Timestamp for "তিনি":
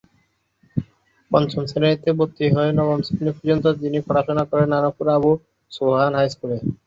3.81-3.97